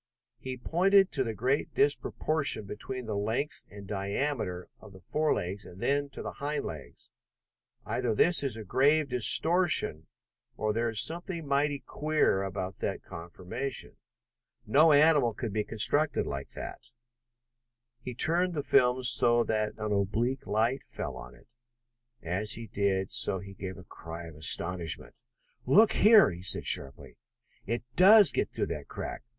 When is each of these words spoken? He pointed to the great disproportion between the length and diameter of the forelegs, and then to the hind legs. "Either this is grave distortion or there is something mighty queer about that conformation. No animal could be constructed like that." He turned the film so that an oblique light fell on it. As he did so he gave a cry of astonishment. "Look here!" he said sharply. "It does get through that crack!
He 0.39 0.57
pointed 0.57 1.11
to 1.11 1.23
the 1.23 1.35
great 1.35 1.75
disproportion 1.75 2.65
between 2.65 3.05
the 3.05 3.15
length 3.15 3.63
and 3.69 3.85
diameter 3.85 4.67
of 4.79 4.93
the 4.93 4.99
forelegs, 4.99 5.63
and 5.63 5.79
then 5.79 6.09
to 6.09 6.23
the 6.23 6.31
hind 6.41 6.65
legs. 6.65 7.11
"Either 7.85 8.15
this 8.15 8.41
is 8.41 8.57
grave 8.65 9.09
distortion 9.09 10.07
or 10.57 10.73
there 10.73 10.89
is 10.89 10.99
something 10.99 11.45
mighty 11.45 11.83
queer 11.85 12.41
about 12.41 12.77
that 12.77 13.03
conformation. 13.03 13.95
No 14.65 14.91
animal 14.91 15.35
could 15.35 15.53
be 15.53 15.63
constructed 15.63 16.25
like 16.25 16.49
that." 16.53 16.89
He 18.01 18.15
turned 18.15 18.55
the 18.55 18.63
film 18.63 19.03
so 19.03 19.43
that 19.43 19.73
an 19.77 19.91
oblique 19.93 20.47
light 20.47 20.83
fell 20.83 21.15
on 21.15 21.35
it. 21.35 21.53
As 22.23 22.53
he 22.53 22.65
did 22.65 23.11
so 23.11 23.37
he 23.37 23.53
gave 23.53 23.77
a 23.77 23.83
cry 23.83 24.25
of 24.25 24.33
astonishment. 24.33 25.21
"Look 25.67 25.91
here!" 25.91 26.31
he 26.31 26.41
said 26.41 26.65
sharply. 26.65 27.17
"It 27.67 27.83
does 27.95 28.31
get 28.31 28.51
through 28.51 28.65
that 28.73 28.87
crack! 28.87 29.21